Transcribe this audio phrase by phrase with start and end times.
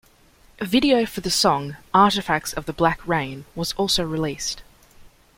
[0.59, 4.63] A video for the song "Artifacts of the Black Rain" was also released.